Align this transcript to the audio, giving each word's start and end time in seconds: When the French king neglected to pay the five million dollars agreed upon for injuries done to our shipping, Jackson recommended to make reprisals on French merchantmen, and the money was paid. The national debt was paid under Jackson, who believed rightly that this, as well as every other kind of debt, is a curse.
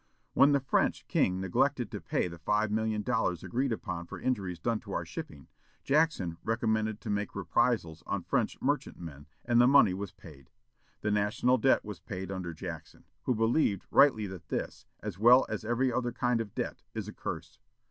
When 0.33 0.51
the 0.51 0.59
French 0.59 1.07
king 1.07 1.39
neglected 1.39 1.91
to 1.91 2.01
pay 2.01 2.27
the 2.27 2.39
five 2.39 2.71
million 2.71 3.03
dollars 3.03 3.43
agreed 3.43 3.71
upon 3.71 4.07
for 4.07 4.19
injuries 4.19 4.57
done 4.57 4.79
to 4.79 4.93
our 4.93 5.05
shipping, 5.05 5.47
Jackson 5.83 6.37
recommended 6.43 6.99
to 7.01 7.11
make 7.11 7.35
reprisals 7.35 8.01
on 8.07 8.23
French 8.23 8.59
merchantmen, 8.59 9.27
and 9.45 9.61
the 9.61 9.67
money 9.67 9.93
was 9.93 10.11
paid. 10.11 10.49
The 11.01 11.11
national 11.11 11.59
debt 11.59 11.85
was 11.85 11.99
paid 11.99 12.31
under 12.31 12.51
Jackson, 12.51 13.03
who 13.25 13.35
believed 13.35 13.85
rightly 13.91 14.25
that 14.25 14.49
this, 14.49 14.87
as 15.01 15.19
well 15.19 15.45
as 15.49 15.63
every 15.63 15.93
other 15.93 16.11
kind 16.11 16.41
of 16.41 16.55
debt, 16.55 16.81
is 16.95 17.07
a 17.07 17.13
curse. 17.13 17.59